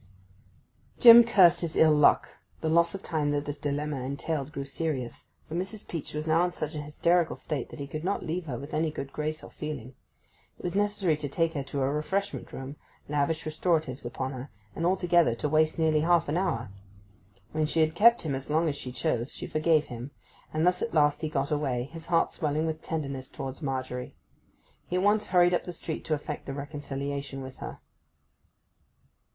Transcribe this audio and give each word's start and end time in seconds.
Jim 0.97 1.23
cursed 1.23 1.61
his 1.61 1.75
ill 1.75 1.93
luck; 1.93 2.27
the 2.61 2.69
loss 2.69 2.95
of 2.95 3.03
time 3.03 3.29
that 3.29 3.45
this 3.45 3.59
dilemma 3.59 4.01
entailed 4.01 4.51
grew 4.51 4.65
serious; 4.65 5.27
for 5.47 5.53
Mrs. 5.53 5.87
Peach 5.87 6.15
was 6.15 6.25
now 6.25 6.43
in 6.45 6.49
such 6.51 6.73
a 6.73 6.81
hysterical 6.81 7.35
state 7.35 7.69
that 7.69 7.77
he 7.79 7.85
could 7.85 8.03
not 8.03 8.25
leave 8.25 8.47
her 8.47 8.57
with 8.57 8.73
any 8.73 8.89
good 8.89 9.13
grace 9.13 9.43
or 9.43 9.51
feeling. 9.51 9.93
It 10.57 10.63
was 10.63 10.73
necessary 10.73 11.15
to 11.17 11.29
take 11.29 11.53
her 11.53 11.61
to 11.65 11.83
a 11.83 11.91
refreshment 11.91 12.51
room, 12.51 12.77
lavish 13.07 13.45
restoratives 13.45 14.03
upon 14.03 14.31
her, 14.31 14.49
and 14.75 14.87
altogether 14.87 15.35
to 15.35 15.47
waste 15.47 15.77
nearly 15.77 15.99
half 16.01 16.27
an 16.27 16.35
hour. 16.35 16.71
When 17.51 17.67
she 17.67 17.81
had 17.81 17.93
kept 17.93 18.23
him 18.23 18.33
as 18.33 18.49
long 18.49 18.67
as 18.67 18.75
she 18.75 18.91
chose, 18.91 19.31
she 19.31 19.45
forgave 19.45 19.85
him; 19.85 20.09
and 20.51 20.65
thus 20.65 20.81
at 20.81 20.95
last 20.95 21.21
he 21.21 21.29
got 21.29 21.51
away, 21.51 21.83
his 21.83 22.07
heart 22.07 22.31
swelling 22.31 22.65
with 22.65 22.81
tenderness 22.81 23.29
towards 23.29 23.61
Margery. 23.61 24.15
He 24.87 24.95
at 24.95 25.03
once 25.03 25.27
hurried 25.27 25.53
up 25.53 25.65
the 25.65 25.71
street 25.71 26.03
to 26.05 26.15
effect 26.15 26.47
the 26.47 26.53
reconciliation 26.55 27.43
with 27.43 27.57
her. 27.57 27.77